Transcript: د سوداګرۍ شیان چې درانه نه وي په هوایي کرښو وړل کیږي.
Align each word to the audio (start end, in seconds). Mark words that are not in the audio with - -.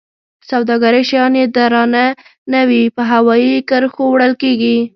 د 0.41 0.43
سوداګرۍ 0.51 1.03
شیان 1.09 1.31
چې 1.39 1.45
درانه 1.55 2.05
نه 2.51 2.61
وي 2.69 2.83
په 2.95 3.01
هوایي 3.11 3.53
کرښو 3.69 4.03
وړل 4.09 4.33
کیږي. 4.41 4.77